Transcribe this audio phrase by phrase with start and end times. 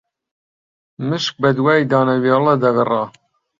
[1.07, 3.03] مشک بەدوای دانەوێڵە دەگەڕا